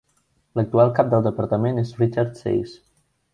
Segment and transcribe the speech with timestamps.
[0.59, 2.75] L'actual cap del departament és Richard Sais.